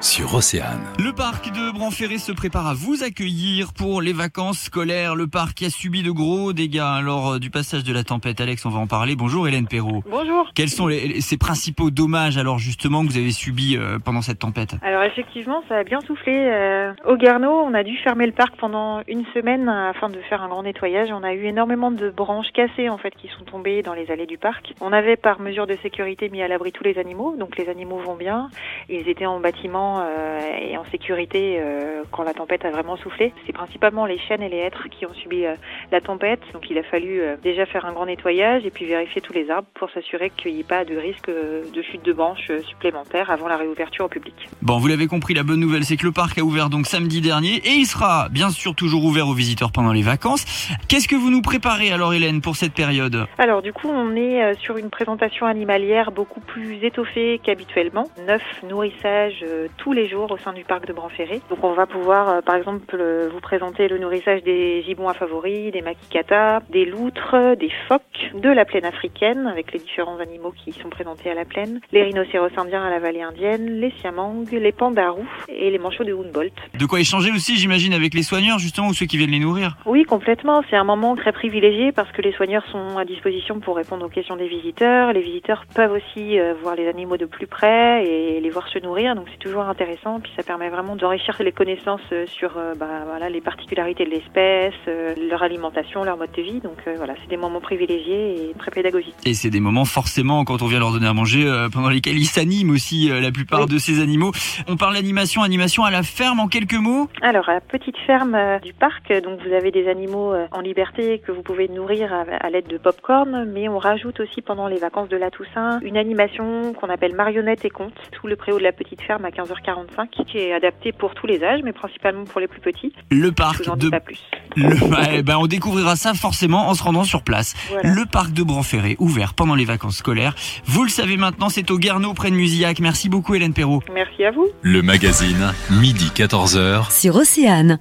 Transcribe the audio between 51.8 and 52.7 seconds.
alors Hélène pour